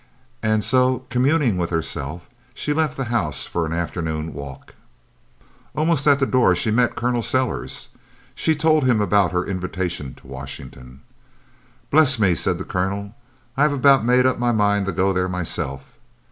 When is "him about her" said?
8.85-9.45